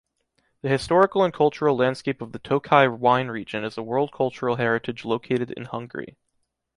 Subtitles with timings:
[0.63, 5.05] The historical and cultural landscape of the Tokai wine region is a world cultural heritage
[5.05, 6.17] located in Hungary.